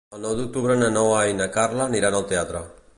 El 0.17 0.21
nou 0.21 0.31
d'octubre 0.37 0.77
na 0.79 0.89
Noa 0.95 1.21
i 1.33 1.37
na 1.43 1.49
Carla 1.59 1.87
aniran 1.91 2.19
al 2.23 2.31
teatre. 2.35 2.69